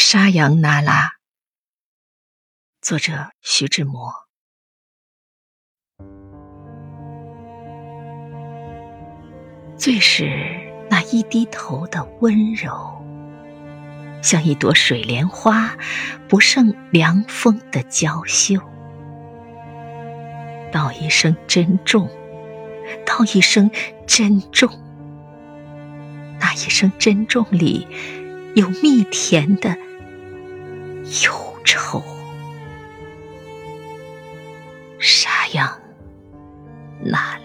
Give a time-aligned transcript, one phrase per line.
[0.00, 1.14] 沙扬那拉，
[2.80, 4.14] 作者徐志摩。
[9.76, 10.24] 最是
[10.88, 13.04] 那一低头的温柔，
[14.22, 15.76] 像一朵水莲花，
[16.28, 18.60] 不胜凉风的娇羞。
[20.70, 22.08] 道一声珍重，
[23.04, 23.68] 道一声
[24.06, 24.70] 珍重，
[26.38, 27.88] 那一声珍重里。
[28.54, 29.76] 有蜜甜的
[31.24, 31.32] 忧
[31.64, 32.02] 愁，
[34.98, 35.80] 啥样
[37.02, 37.37] 难？